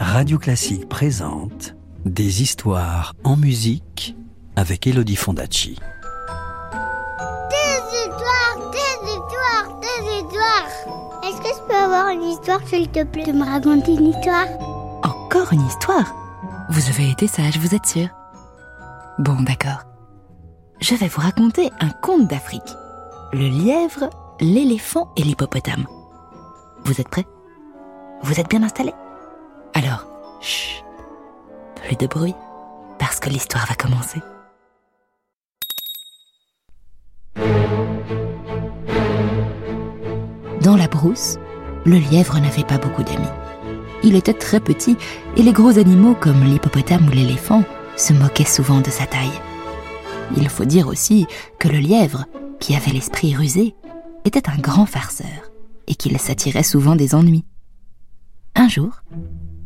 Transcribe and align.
Radio 0.00 0.38
Classique 0.38 0.88
présente 0.88 1.74
Des 2.04 2.42
histoires 2.42 3.14
en 3.24 3.36
musique 3.36 4.16
avec 4.56 4.86
Elodie 4.86 5.16
Fondacci. 5.16 5.78
Des 7.50 7.80
histoires, 7.96 8.70
des 8.72 9.08
histoires, 9.08 9.80
des 9.80 10.02
histoires. 10.16 10.68
Est-ce 11.24 11.40
que 11.40 11.48
je 11.48 11.62
peux 11.68 11.74
avoir 11.74 12.08
une 12.08 12.22
histoire, 12.22 12.60
s'il 12.66 12.88
te 12.88 13.04
plaît, 13.04 13.24
de 13.24 13.32
me 13.32 13.44
raconter 13.44 13.94
une 13.94 14.06
histoire? 14.06 14.46
Encore 15.04 15.52
une 15.52 15.66
histoire? 15.66 16.14
Vous 16.70 16.88
avez 16.88 17.10
été 17.10 17.26
sage, 17.26 17.58
vous 17.58 17.74
êtes 17.74 17.86
sûr? 17.86 18.08
Bon, 19.18 19.40
d'accord. 19.42 19.84
Je 20.80 20.94
vais 20.94 21.08
vous 21.08 21.20
raconter 21.20 21.70
un 21.80 21.90
conte 21.90 22.28
d'Afrique. 22.28 22.76
Le 23.32 23.48
lièvre, 23.48 24.10
l'éléphant 24.40 25.12
et 25.16 25.22
l'hippopotame. 25.22 25.86
Vous 26.84 27.00
êtes 27.00 27.08
prêts? 27.08 27.26
Vous 28.22 28.40
êtes 28.40 28.48
bien 28.48 28.62
installés? 28.62 28.94
Alors, 29.80 30.08
chut, 30.40 30.82
plus 31.76 31.94
de 31.94 32.08
bruit, 32.08 32.34
parce 32.98 33.20
que 33.20 33.30
l'histoire 33.30 33.64
va 33.64 33.76
commencer. 33.76 34.18
Dans 40.62 40.74
la 40.74 40.88
brousse, 40.88 41.36
le 41.86 41.98
lièvre 41.98 42.40
n'avait 42.40 42.64
pas 42.64 42.78
beaucoup 42.78 43.04
d'amis. 43.04 43.28
Il 44.02 44.16
était 44.16 44.34
très 44.34 44.58
petit 44.58 44.96
et 45.36 45.42
les 45.42 45.52
gros 45.52 45.78
animaux 45.78 46.16
comme 46.16 46.42
l'hippopotame 46.42 47.06
ou 47.06 47.12
l'éléphant 47.12 47.62
se 47.96 48.12
moquaient 48.12 48.44
souvent 48.44 48.80
de 48.80 48.90
sa 48.90 49.06
taille. 49.06 49.40
Il 50.36 50.48
faut 50.48 50.64
dire 50.64 50.88
aussi 50.88 51.28
que 51.60 51.68
le 51.68 51.78
lièvre, 51.78 52.24
qui 52.58 52.74
avait 52.74 52.90
l'esprit 52.90 53.36
rusé, 53.36 53.76
était 54.24 54.50
un 54.50 54.58
grand 54.58 54.86
farceur 54.86 55.52
et 55.86 55.94
qu'il 55.94 56.18
s'attirait 56.18 56.64
souvent 56.64 56.96
des 56.96 57.14
ennuis. 57.14 57.44
Un 58.56 58.66
jour, 58.66 59.02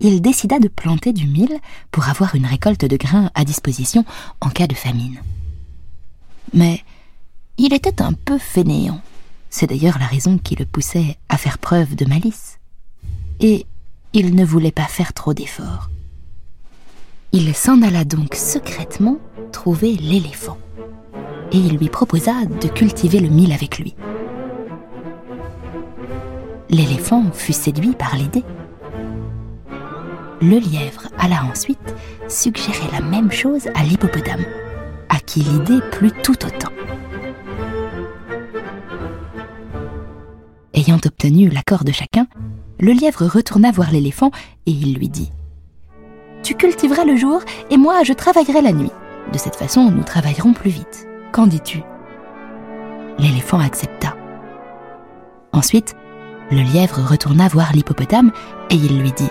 il 0.02 0.20
décida 0.20 0.58
de 0.58 0.68
planter 0.68 1.12
du 1.12 1.26
mil 1.26 1.56
pour 1.92 2.08
avoir 2.08 2.34
une 2.34 2.46
récolte 2.46 2.84
de 2.84 2.96
grains 2.96 3.30
à 3.34 3.44
disposition 3.44 4.04
en 4.40 4.50
cas 4.50 4.66
de 4.66 4.74
famine. 4.74 5.20
Mais 6.52 6.82
il 7.56 7.72
était 7.72 8.02
un 8.02 8.12
peu 8.12 8.36
fainéant. 8.36 9.00
C'est 9.48 9.68
d'ailleurs 9.68 9.98
la 9.98 10.06
raison 10.06 10.38
qui 10.38 10.56
le 10.56 10.66
poussait 10.66 11.16
à 11.28 11.36
faire 11.36 11.58
preuve 11.58 11.94
de 11.94 12.04
malice. 12.04 12.58
Et 13.40 13.64
il 14.12 14.34
ne 14.34 14.44
voulait 14.44 14.72
pas 14.72 14.84
faire 14.84 15.12
trop 15.12 15.34
d'efforts. 15.34 15.88
Il 17.32 17.54
s'en 17.54 17.80
alla 17.80 18.04
donc 18.04 18.34
secrètement 18.34 19.18
trouver 19.52 19.94
l'éléphant. 19.94 20.58
Et 21.52 21.58
il 21.58 21.76
lui 21.76 21.88
proposa 21.88 22.44
de 22.44 22.68
cultiver 22.68 23.20
le 23.20 23.28
mil 23.28 23.52
avec 23.52 23.78
lui. 23.78 23.94
L'éléphant 26.70 27.30
fut 27.32 27.52
séduit 27.52 27.92
par 27.92 28.16
l'idée. 28.16 28.44
Le 30.42 30.58
lièvre 30.58 31.06
alla 31.18 31.44
ensuite 31.44 31.94
suggérer 32.28 32.90
la 32.90 33.00
même 33.00 33.30
chose 33.30 33.68
à 33.76 33.84
l'hippopotame, 33.84 34.44
à 35.08 35.20
qui 35.20 35.38
l'idée 35.38 35.78
plut 35.92 36.12
tout 36.24 36.44
autant. 36.44 36.72
Ayant 40.74 40.98
obtenu 41.06 41.48
l'accord 41.48 41.84
de 41.84 41.92
chacun, 41.92 42.26
le 42.80 42.90
lièvre 42.90 43.24
retourna 43.24 43.70
voir 43.70 43.92
l'éléphant 43.92 44.32
et 44.66 44.72
il 44.72 44.94
lui 44.96 45.08
dit 45.08 45.30
Tu 46.42 46.56
cultiveras 46.56 47.04
le 47.04 47.14
jour 47.14 47.40
et 47.70 47.76
moi 47.76 48.02
je 48.02 48.12
travaillerai 48.12 48.62
la 48.62 48.72
nuit. 48.72 48.90
De 49.32 49.38
cette 49.38 49.54
façon, 49.54 49.92
nous 49.92 50.02
travaillerons 50.02 50.54
plus 50.54 50.70
vite. 50.70 51.06
Qu'en 51.30 51.46
dis-tu? 51.46 51.84
L'éléphant 53.20 53.60
accepta. 53.60 54.16
Ensuite, 55.52 55.94
le 56.50 56.62
lièvre 56.62 57.00
retourna 57.00 57.46
voir 57.46 57.72
l'hippopotame 57.72 58.32
et 58.70 58.74
il 58.74 58.98
lui 58.98 59.12
dit 59.12 59.30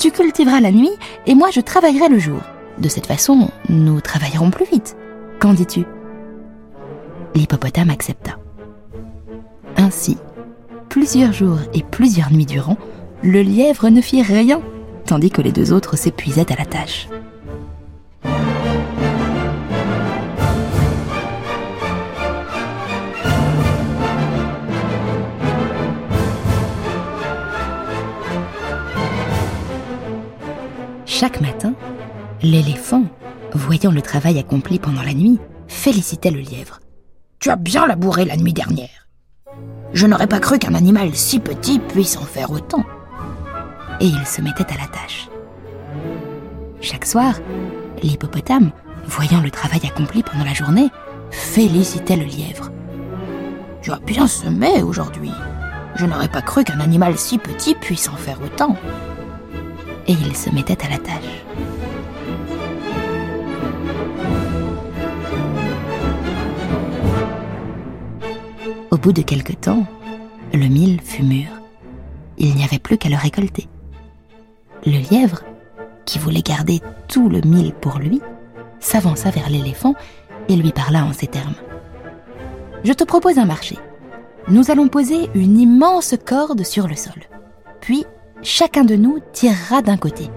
Tu 0.00 0.10
cultiveras 0.10 0.60
la 0.60 0.72
nuit 0.72 0.96
et 1.26 1.34
moi 1.34 1.50
je 1.50 1.60
travaillerai 1.60 2.08
le 2.08 2.18
jour. 2.18 2.40
De 2.78 2.88
cette 2.88 3.04
façon, 3.04 3.50
nous 3.68 4.00
travaillerons 4.00 4.50
plus 4.50 4.64
vite. 4.64 4.96
Qu'en 5.38 5.52
dis-tu? 5.52 5.84
L'hippopotame 7.34 7.90
accepta. 7.90 8.38
Ainsi, 9.76 10.16
plusieurs 10.88 11.34
jours 11.34 11.58
et 11.74 11.82
plusieurs 11.82 12.32
nuits 12.32 12.46
durant, 12.46 12.78
le 13.22 13.42
lièvre 13.42 13.90
ne 13.90 14.00
fit 14.00 14.22
rien, 14.22 14.62
tandis 15.04 15.30
que 15.30 15.42
les 15.42 15.52
deux 15.52 15.70
autres 15.70 15.98
s'épuisaient 15.98 16.50
à 16.50 16.56
la 16.56 16.64
tâche. 16.64 17.06
Chaque 31.20 31.42
matin, 31.42 31.74
l'éléphant, 32.40 33.04
voyant 33.52 33.90
le 33.90 34.00
travail 34.00 34.38
accompli 34.38 34.78
pendant 34.78 35.02
la 35.02 35.12
nuit, 35.12 35.38
félicitait 35.68 36.30
le 36.30 36.40
lièvre. 36.40 36.80
Tu 37.40 37.50
as 37.50 37.56
bien 37.56 37.86
labouré 37.86 38.24
la 38.24 38.38
nuit 38.38 38.54
dernière. 38.54 39.06
Je 39.92 40.06
n'aurais 40.06 40.28
pas 40.28 40.40
cru 40.40 40.58
qu'un 40.58 40.72
animal 40.72 41.14
si 41.14 41.38
petit 41.38 41.78
puisse 41.78 42.16
en 42.16 42.22
faire 42.22 42.50
autant. 42.50 42.84
Et 44.00 44.06
il 44.06 44.26
se 44.26 44.40
mettait 44.40 44.72
à 44.72 44.78
la 44.80 44.86
tâche. 44.86 45.28
Chaque 46.80 47.04
soir, 47.04 47.34
l'hippopotame, 48.02 48.70
voyant 49.04 49.42
le 49.42 49.50
travail 49.50 49.82
accompli 49.84 50.22
pendant 50.22 50.46
la 50.46 50.54
journée, 50.54 50.88
félicitait 51.30 52.16
le 52.16 52.24
lièvre. 52.24 52.70
Tu 53.82 53.92
as 53.92 54.00
bien 54.00 54.26
semé 54.26 54.82
aujourd'hui. 54.82 55.32
Je 55.96 56.06
n'aurais 56.06 56.28
pas 56.28 56.40
cru 56.40 56.64
qu'un 56.64 56.80
animal 56.80 57.18
si 57.18 57.36
petit 57.36 57.74
puisse 57.74 58.08
en 58.08 58.16
faire 58.16 58.40
autant. 58.42 58.74
Et 60.06 60.12
il 60.12 60.36
se 60.36 60.50
mettait 60.50 60.84
à 60.84 60.90
la 60.90 60.98
tâche. 60.98 61.44
Au 68.90 68.96
bout 68.96 69.12
de 69.12 69.22
quelque 69.22 69.52
temps, 69.52 69.86
le 70.52 70.66
mil 70.66 71.00
fut 71.00 71.22
mûr. 71.22 71.48
Il 72.38 72.54
n'y 72.54 72.64
avait 72.64 72.78
plus 72.78 72.98
qu'à 72.98 73.08
le 73.08 73.16
récolter. 73.16 73.68
Le 74.84 74.98
lièvre, 75.10 75.42
qui 76.06 76.18
voulait 76.18 76.42
garder 76.42 76.80
tout 77.06 77.28
le 77.28 77.40
mil 77.42 77.72
pour 77.72 77.98
lui, 77.98 78.20
s'avança 78.80 79.30
vers 79.30 79.48
l'éléphant 79.48 79.94
et 80.48 80.56
lui 80.56 80.72
parla 80.72 81.04
en 81.04 81.12
ces 81.12 81.26
termes. 81.26 81.54
Je 82.82 82.92
te 82.92 83.04
propose 83.04 83.38
un 83.38 83.44
marché. 83.44 83.78
Nous 84.48 84.70
allons 84.70 84.88
poser 84.88 85.28
une 85.34 85.58
immense 85.58 86.14
corde 86.26 86.64
sur 86.64 86.88
le 86.88 86.96
sol. 86.96 87.22
Puis, 87.80 88.04
chacun 88.42 88.84
de 88.84 88.96
nous 88.96 89.18
tirera 89.32 89.82
d'un 89.82 89.96
côté. 89.96 90.30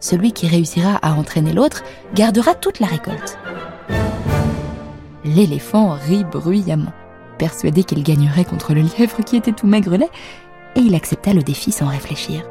Celui 0.00 0.32
qui 0.32 0.46
réussira 0.46 0.96
à 1.02 1.14
entraîner 1.14 1.52
l'autre 1.52 1.82
gardera 2.14 2.54
toute 2.54 2.80
la 2.80 2.86
récolte. 2.86 3.38
L'éléphant 5.24 5.92
rit 5.92 6.24
bruyamment 6.24 6.92
persuadé 7.34 7.84
qu'il 7.84 8.02
gagnerait 8.02 8.44
contre 8.44 8.74
le 8.74 8.82
lièvre 8.82 9.22
qui 9.24 9.36
était 9.36 9.52
tout 9.52 9.66
maigrelet, 9.66 10.10
et 10.76 10.80
il 10.80 10.94
accepta 10.94 11.32
le 11.32 11.42
défi 11.42 11.72
sans 11.72 11.88
réfléchir. 11.88 12.42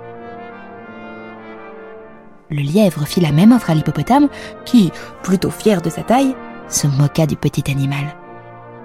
Le 2.50 2.62
lièvre 2.62 3.06
fit 3.06 3.22
la 3.22 3.32
même 3.32 3.52
offre 3.52 3.72
à 3.72 3.76
l'hippopotame, 3.76 4.30
qui, 4.66 4.92
plutôt 5.24 5.50
fier 5.50 5.82
de 5.82 5.90
sa 5.90 6.04
taille, 6.04 6.36
se 6.70 6.88
moqua 6.88 7.26
du 7.26 7.36
petit 7.36 7.70
animal. 7.72 8.16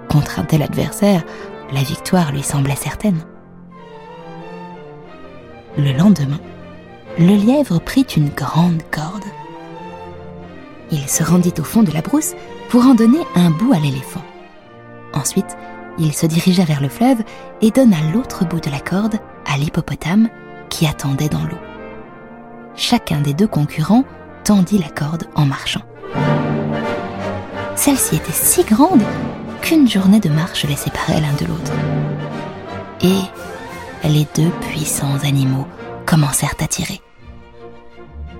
Contre 0.09 0.39
un 0.39 0.43
tel 0.43 0.63
adversaire, 0.63 1.23
la 1.71 1.81
victoire 1.81 2.31
lui 2.31 2.41
semblait 2.41 2.75
certaine. 2.75 3.19
Le 5.79 5.93
lendemain, 5.93 6.41
le 7.17 7.37
lièvre 7.37 7.79
prit 7.79 8.05
une 8.17 8.27
grande 8.27 8.81
corde. 8.91 9.23
Il 10.91 11.07
se 11.07 11.23
rendit 11.23 11.53
au 11.57 11.63
fond 11.63 11.83
de 11.83 11.91
la 11.91 12.01
brousse 12.01 12.33
pour 12.67 12.85
en 12.85 12.95
donner 12.95 13.21
un 13.35 13.49
bout 13.49 13.71
à 13.71 13.79
l'éléphant. 13.79 14.21
Ensuite, 15.13 15.55
il 15.97 16.11
se 16.11 16.25
dirigea 16.25 16.65
vers 16.65 16.81
le 16.81 16.89
fleuve 16.89 17.19
et 17.61 17.71
donna 17.71 17.95
l'autre 18.13 18.43
bout 18.43 18.59
de 18.59 18.69
la 18.69 18.81
corde 18.81 19.19
à 19.45 19.57
l'hippopotame 19.57 20.27
qui 20.67 20.85
attendait 20.85 21.29
dans 21.29 21.45
l'eau. 21.45 21.61
Chacun 22.75 23.21
des 23.21 23.33
deux 23.33 23.47
concurrents 23.47 24.03
tendit 24.43 24.79
la 24.79 24.89
corde 24.89 25.29
en 25.35 25.45
marchant. 25.45 25.83
Celle-ci 27.77 28.17
était 28.17 28.33
si 28.33 28.65
grande 28.65 29.03
qu'une 29.61 29.87
journée 29.87 30.19
de 30.19 30.29
marche 30.29 30.65
les 30.65 30.75
séparait 30.75 31.21
l'un 31.21 31.33
de 31.39 31.45
l'autre. 31.45 31.71
Et 33.01 33.21
les 34.07 34.27
deux 34.35 34.49
puissants 34.61 35.17
animaux 35.23 35.67
commencèrent 36.05 36.55
à 36.59 36.67
tirer. 36.67 37.01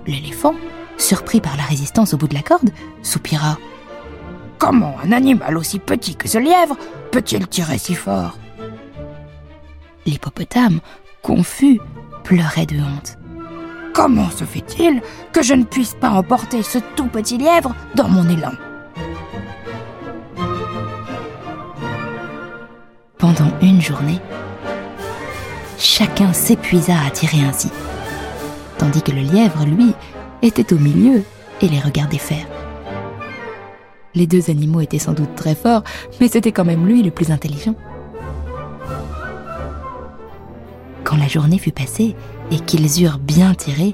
L'éléphant, 0.07 0.55
surpris 0.97 1.41
par 1.41 1.57
la 1.57 1.63
résistance 1.63 2.13
au 2.13 2.17
bout 2.17 2.27
de 2.27 2.33
la 2.33 2.41
corde, 2.41 2.71
soupira. 3.03 3.57
Comment 4.57 4.95
un 5.03 5.11
animal 5.11 5.57
aussi 5.57 5.79
petit 5.79 6.15
que 6.15 6.27
ce 6.27 6.37
lièvre 6.37 6.77
peut-il 7.11 7.47
tirer 7.47 7.77
si 7.77 7.95
fort? 7.95 8.37
L'hippopotame, 10.05 10.79
confus, 11.21 11.79
pleurait 12.23 12.65
de 12.65 12.77
honte. 12.77 13.17
Comment 13.93 14.29
se 14.29 14.43
fait-il 14.43 15.01
que 15.33 15.43
je 15.43 15.53
ne 15.53 15.63
puisse 15.63 15.93
pas 15.93 16.09
emporter 16.09 16.63
ce 16.63 16.79
tout 16.95 17.07
petit 17.07 17.37
lièvre 17.37 17.75
dans 17.95 18.07
mon 18.07 18.27
élan? 18.29 18.51
Pendant 23.17 23.51
une 23.61 23.81
journée, 23.81 24.19
chacun 25.99 26.31
s'épuisa 26.31 26.93
à 27.05 27.09
tirer 27.09 27.41
ainsi. 27.41 27.69
tandis 28.77 29.01
que 29.01 29.11
le 29.11 29.19
lièvre, 29.19 29.65
lui, 29.65 29.93
était 30.41 30.71
au 30.71 30.77
milieu 30.77 31.23
et 31.59 31.67
les 31.67 31.81
regardait 31.81 32.17
faire. 32.17 32.47
Les 34.15 34.25
deux 34.25 34.49
animaux 34.49 34.79
étaient 34.79 34.97
sans 34.97 35.11
doute 35.11 35.35
très 35.35 35.55
forts, 35.55 35.83
mais 36.21 36.29
c'était 36.29 36.53
quand 36.53 36.63
même 36.63 36.87
lui 36.87 37.03
le 37.03 37.11
plus 37.11 37.31
intelligent. 37.31 37.75
Quand 41.03 41.17
la 41.17 41.27
journée 41.27 41.59
fut 41.59 41.73
passée 41.73 42.15
et 42.49 42.61
qu'ils 42.61 43.03
eurent 43.03 43.19
bien 43.19 43.53
tiré, 43.53 43.93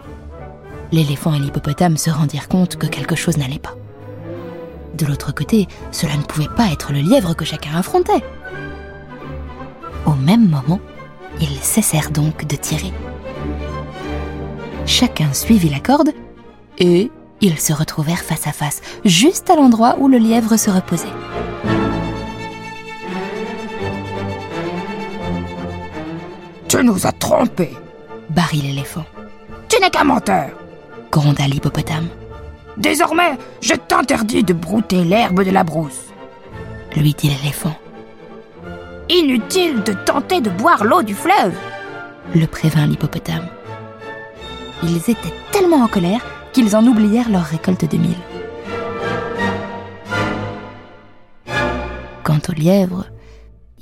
l'éléphant 0.92 1.34
et 1.34 1.40
l'hippopotame 1.40 1.98
se 1.98 2.12
rendirent 2.12 2.50
compte 2.50 2.76
que 2.76 2.86
quelque 2.86 3.16
chose 3.16 3.38
n'allait 3.38 3.58
pas. 3.58 3.74
De 4.94 5.08
l'autre 5.08 5.34
côté, 5.34 5.68
cela 5.92 6.16
ne 6.18 6.22
pouvait 6.22 6.56
pas 6.56 6.72
être 6.72 6.94
le 6.94 7.00
lièvre 7.00 7.36
que 7.36 7.46
chacun 7.46 7.76
affrontait. 7.76 8.24
Au 10.06 10.14
même 10.14 10.48
moment, 10.48 10.80
ils 11.42 11.60
cessèrent 11.62 12.12
donc 12.12 12.46
de 12.46 12.56
tirer. 12.56 12.94
Chacun 14.86 15.34
suivit 15.34 15.70
la 15.70 15.80
corde 15.80 16.12
et 16.78 17.12
ils 17.42 17.60
se 17.60 17.74
retrouvèrent 17.74 18.24
face 18.24 18.48
à 18.48 18.52
face, 18.52 18.82
juste 19.04 19.50
à 19.50 19.56
l'endroit 19.56 19.96
où 20.00 20.08
le 20.08 20.18
lièvre 20.18 20.58
se 20.58 20.70
reposait. 20.70 21.08
Tu 26.68 26.84
nous 26.84 27.08
as 27.08 27.12
trompés, 27.12 27.74
Barry 28.30 28.62
l'éléphant, 28.62 29.06
tu 29.70 29.80
n'es 29.80 29.90
qu'un 29.90 30.04
menteur. 30.04 30.50
gronda 31.12 31.48
l'hippopotame, 31.48 32.08
Désormais, 32.78 33.38
je 33.62 33.74
t'interdis 33.74 34.44
de 34.44 34.54
brouter 34.54 35.04
l'herbe 35.04 35.44
de 35.44 35.52
la 35.52 35.64
brousse. 35.64 36.08
lui 36.96 37.14
dit 37.14 37.30
l'éléphant, 37.30 37.76
Inutile 39.08 39.84
de 39.84 39.94
tenter 39.94 40.42
de 40.42 40.50
boire 40.50 40.84
l'eau 40.84 41.04
du 41.04 41.14
fleuve. 41.14 41.54
le 42.34 42.48
prévint 42.48 42.88
l'hippopotame. 42.88 43.48
Ils 44.82 44.98
étaient 44.98 45.34
tellement 45.52 45.84
en 45.84 45.88
colère 45.88 46.26
qu'ils 46.54 46.76
en 46.76 46.84
oublièrent 46.88 47.30
leur 47.30 47.44
récolte 47.44 47.90
de 47.90 47.98
mil. 47.98 48.16
Quant 52.24 52.40
au 52.50 52.52
lièvre, 52.54 53.06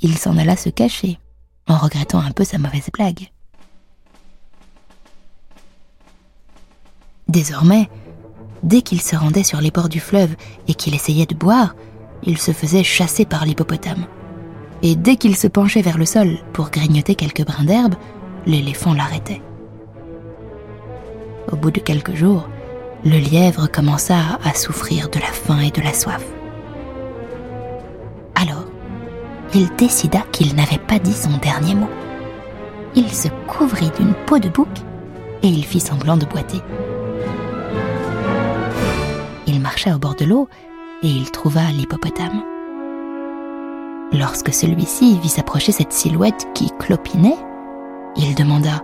il 0.02 0.18
s'en 0.18 0.36
alla 0.36 0.56
se 0.56 0.68
cacher, 0.68 1.18
en 1.68 1.78
regrettant 1.78 2.20
un 2.20 2.32
peu 2.32 2.44
sa 2.44 2.58
mauvaise 2.58 2.90
blague. 2.92 3.30
Désormais, 7.28 7.88
dès 8.62 8.82
qu'il 8.82 9.00
se 9.00 9.16
rendait 9.16 9.42
sur 9.42 9.62
les 9.62 9.70
bords 9.70 9.88
du 9.88 10.00
fleuve 10.00 10.36
et 10.68 10.74
qu'il 10.74 10.94
essayait 10.94 11.24
de 11.24 11.34
boire, 11.34 11.74
il 12.24 12.36
se 12.36 12.52
faisait 12.52 12.84
chasser 12.84 13.24
par 13.24 13.46
l'hippopotame. 13.46 14.06
Et 14.82 14.96
dès 14.96 15.16
qu'il 15.16 15.36
se 15.36 15.46
penchait 15.46 15.82
vers 15.82 15.98
le 15.98 16.04
sol 16.04 16.38
pour 16.52 16.70
grignoter 16.70 17.14
quelques 17.14 17.44
brins 17.44 17.64
d'herbe, 17.64 17.94
l'éléphant 18.46 18.92
l'arrêtait. 18.92 19.40
Au 21.50 21.56
bout 21.56 21.70
de 21.70 21.80
quelques 21.80 22.14
jours, 22.14 22.48
le 23.04 23.18
lièvre 23.18 23.66
commença 23.70 24.16
à 24.44 24.54
souffrir 24.54 25.08
de 25.10 25.20
la 25.20 25.26
faim 25.26 25.60
et 25.60 25.70
de 25.70 25.82
la 25.82 25.92
soif. 25.92 26.24
Alors, 28.34 28.64
il 29.54 29.68
décida 29.76 30.20
qu'il 30.32 30.54
n'avait 30.54 30.78
pas 30.78 30.98
dit 30.98 31.12
son 31.12 31.36
dernier 31.38 31.74
mot. 31.74 31.90
Il 32.96 33.10
se 33.10 33.28
couvrit 33.46 33.90
d'une 33.98 34.14
peau 34.26 34.38
de 34.38 34.48
bouc 34.48 34.68
et 35.42 35.48
il 35.48 35.64
fit 35.64 35.80
semblant 35.80 36.16
de 36.16 36.24
boiter. 36.24 36.60
Il 39.46 39.60
marcha 39.60 39.94
au 39.94 39.98
bord 39.98 40.14
de 40.14 40.24
l'eau 40.24 40.48
et 41.02 41.08
il 41.08 41.30
trouva 41.30 41.62
l'hippopotame. 41.76 42.42
Lorsque 44.16 44.54
celui-ci 44.54 45.18
vit 45.18 45.28
s'approcher 45.28 45.72
cette 45.72 45.92
silhouette 45.92 46.46
qui 46.54 46.70
clopinait, 46.78 47.36
il 48.14 48.36
demanda 48.36 48.80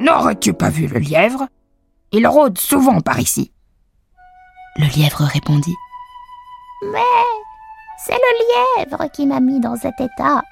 N'aurais-tu 0.00 0.52
pas 0.52 0.68
vu 0.68 0.86
le 0.86 0.98
lièvre? 0.98 1.46
Il 2.12 2.26
rôde 2.26 2.58
souvent 2.58 3.00
par 3.00 3.18
ici. 3.20 3.52
Le 4.76 4.84
lièvre 4.84 5.22
répondit 5.22 5.74
C'est 8.04 8.12
le 8.12 8.80
lièvre 8.82 9.10
qui 9.12 9.24
m'a 9.24 9.40
mis 9.40 9.60
dans 9.60 9.76
cet 9.76 9.98
état. 9.98 10.42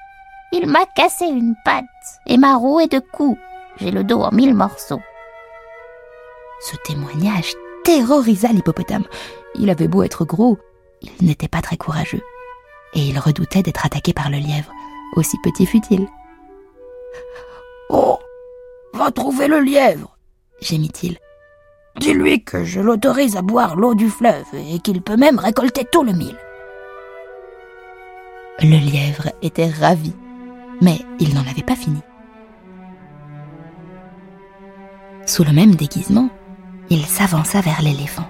Il 0.51 0.67
m'a 0.67 0.85
cassé 0.95 1.25
une 1.25 1.53
patte 1.63 1.85
et 2.25 2.37
m'a 2.37 2.55
roué 2.55 2.87
de 2.87 2.97
coups. 2.97 3.39
J'ai 3.77 3.91
le 3.91 4.03
dos 4.03 4.21
en 4.21 4.31
mille 4.31 4.55
morceaux. 4.55 5.01
Ce 6.61 6.75
témoignage 6.77 7.53
terrorisa 7.83 8.47
l'hippopotame. 8.47 9.05
Il 9.53 9.69
avait 9.69 9.87
beau 9.87 10.01
être 10.01 10.25
gros, 10.25 10.57
il 11.01 11.27
n'était 11.27 11.47
pas 11.47 11.61
très 11.61 11.77
courageux. 11.77 12.23
Et 12.93 13.07
il 13.07 13.19
redoutait 13.19 13.63
d'être 13.63 13.85
attaqué 13.85 14.13
par 14.13 14.29
le 14.29 14.37
lièvre, 14.37 14.71
aussi 15.15 15.37
petit 15.43 15.65
fut-il. 15.65 16.07
Oh 17.89 18.19
Va 18.93 19.11
trouver 19.11 19.47
le 19.47 19.59
lièvre 19.59 20.17
Gémit-il. 20.61 21.17
Dis-lui 21.99 22.43
que 22.43 22.63
je 22.63 22.79
l'autorise 22.79 23.35
à 23.37 23.41
boire 23.41 23.75
l'eau 23.75 23.95
du 23.95 24.09
fleuve 24.09 24.45
et 24.53 24.79
qu'il 24.79 25.01
peut 25.01 25.17
même 25.17 25.39
récolter 25.39 25.85
tout 25.91 26.03
le 26.03 26.13
mil. 26.13 26.35
Le 28.59 28.77
lièvre 28.77 29.29
était 29.41 29.69
ravi, 29.69 30.13
mais 30.81 30.99
il 31.19 31.33
n'en 31.33 31.41
avait 31.41 31.63
pas 31.63 31.75
fini. 31.75 32.01
Sous 35.25 35.43
le 35.43 35.51
même 35.51 35.75
déguisement, 35.75 36.29
il 36.89 37.05
s'avança 37.05 37.61
vers 37.61 37.81
l'éléphant, 37.81 38.27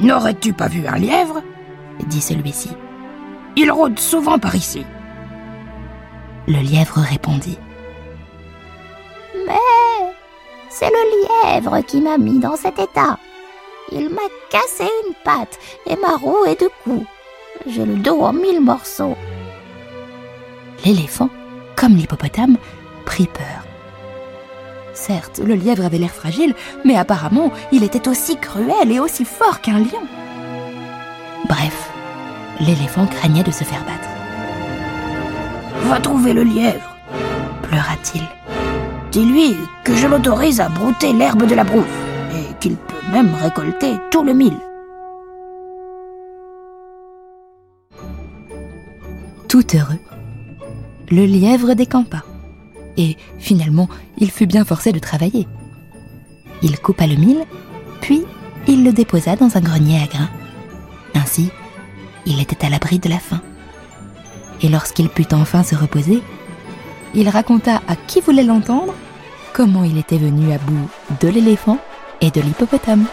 N'aurais-tu 0.00 0.54
pas 0.54 0.68
vu 0.68 0.86
un 0.86 0.96
lièvre? 0.96 1.42
dit 2.08 2.22
celui-ci. 2.22 2.70
Il 3.56 3.70
rôde 3.70 3.98
souvent 3.98 4.38
par 4.38 4.54
ici. 4.54 4.84
Le 6.46 6.60
lièvre 6.60 6.98
répondit. 6.98 7.58
Mais 9.46 10.14
c'est 10.68 10.90
le 10.90 11.52
lièvre 11.52 11.80
qui 11.80 12.00
m'a 12.00 12.18
mis 12.18 12.38
dans 12.38 12.56
cet 12.56 12.78
état. 12.78 13.18
Il 13.92 14.08
m'a 14.08 14.28
cassé 14.50 14.84
une 15.06 15.14
patte 15.24 15.58
et 15.86 15.96
m'a 15.96 16.16
roué 16.16 16.54
de 16.54 16.68
coups. 16.84 17.06
J'ai 17.66 17.84
le 17.84 17.96
dos 17.96 18.20
en 18.20 18.32
mille 18.32 18.60
morceaux. 18.60 19.16
L'éléphant, 20.84 21.28
comme 21.76 21.96
l'hippopotame, 21.96 22.56
prit 23.04 23.26
peur. 23.26 23.64
Certes, 24.94 25.40
le 25.44 25.54
lièvre 25.54 25.84
avait 25.84 25.98
l'air 25.98 26.10
fragile, 26.10 26.54
mais 26.84 26.96
apparemment, 26.96 27.52
il 27.72 27.84
était 27.84 28.08
aussi 28.08 28.36
cruel 28.36 28.90
et 28.90 29.00
aussi 29.00 29.24
fort 29.24 29.60
qu'un 29.60 29.78
lion. 29.78 30.02
Bref, 31.48 31.79
l'éléphant 32.60 33.06
craignait 33.06 33.42
de 33.42 33.50
se 33.50 33.64
faire 33.64 33.84
battre. 33.84 34.08
Va 35.88 35.98
trouver 36.00 36.32
le 36.32 36.44
lièvre. 36.44 36.96
Pleura-t-il. 37.62 38.22
Dis-lui 39.10 39.56
que 39.84 39.96
je 39.96 40.06
l'autorise 40.06 40.60
à 40.60 40.68
brouter 40.68 41.12
l'herbe 41.12 41.46
de 41.46 41.54
la 41.54 41.64
brousse 41.64 41.84
et 42.32 42.54
qu'il 42.60 42.76
peut 42.76 43.12
même 43.12 43.34
récolter 43.34 43.94
tout 44.10 44.22
le 44.22 44.34
mil. 44.34 44.54
Tout 49.48 49.64
heureux, 49.74 49.98
le 51.10 51.24
lièvre 51.24 51.74
décampa. 51.74 52.22
Et 52.96 53.16
finalement, 53.38 53.88
il 54.18 54.30
fut 54.30 54.46
bien 54.46 54.64
forcé 54.64 54.92
de 54.92 54.98
travailler. 55.00 55.48
Il 56.62 56.78
coupa 56.78 57.06
le 57.06 57.16
mil, 57.16 57.38
puis 58.00 58.24
il 58.68 58.84
le 58.84 58.92
déposa 58.92 59.34
dans 59.34 59.56
un 59.56 59.60
grenier 59.60 60.02
à 60.02 60.06
grains. 60.06 60.30
Ainsi, 61.14 61.50
il 62.26 62.40
était 62.40 62.64
à 62.64 62.68
l'abri 62.68 62.98
de 62.98 63.08
la 63.08 63.18
faim. 63.18 63.40
Et 64.62 64.68
lorsqu'il 64.68 65.08
put 65.08 65.32
enfin 65.32 65.62
se 65.62 65.74
reposer, 65.74 66.22
il 67.14 67.28
raconta 67.28 67.82
à 67.88 67.96
qui 67.96 68.20
voulait 68.20 68.44
l'entendre 68.44 68.94
comment 69.52 69.84
il 69.84 69.98
était 69.98 70.18
venu 70.18 70.52
à 70.52 70.58
bout 70.58 70.88
de 71.20 71.28
l'éléphant 71.28 71.78
et 72.20 72.30
de 72.30 72.40
l'hippopotame. 72.40 73.06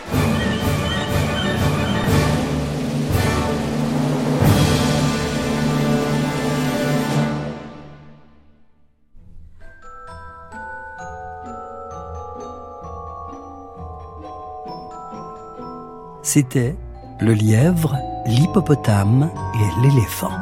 C'était 16.27 16.75
Le 17.21 17.33
lièvre, 17.33 17.97
l'hippopotame 18.27 19.31
et 19.55 19.81
l'éléphant. 19.81 20.33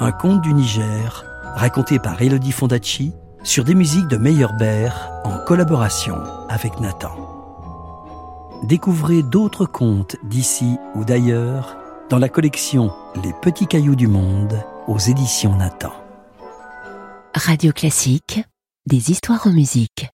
Un 0.00 0.12
conte 0.12 0.40
du 0.40 0.54
Niger 0.54 1.24
raconté 1.54 1.98
par 1.98 2.20
Elodie 2.20 2.52
Fondacci 2.52 3.12
sur 3.44 3.64
des 3.64 3.74
musiques 3.74 4.08
de 4.08 4.16
Meyerbeer 4.16 4.92
en 5.24 5.38
collaboration 5.44 6.16
avec 6.48 6.80
Nathan. 6.80 7.14
Découvrez 8.64 9.22
d'autres 9.22 9.66
contes 9.66 10.16
d'ici 10.24 10.78
ou 10.94 11.04
d'ailleurs 11.04 11.76
dans 12.08 12.18
la 12.18 12.28
collection 12.28 12.92
Les 13.22 13.32
petits 13.42 13.66
cailloux 13.66 13.96
du 13.96 14.06
monde 14.06 14.62
aux 14.88 14.98
éditions 14.98 15.56
Nathan. 15.56 15.92
Radio 17.34 17.72
classique, 17.72 18.42
des 18.86 19.10
histoires 19.10 19.46
en 19.46 19.52
musique. 19.52 20.08